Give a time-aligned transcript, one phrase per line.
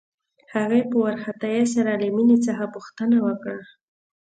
[0.55, 3.59] هغې په وارخطايۍ سره له مينې څخه پوښتنه وکړه.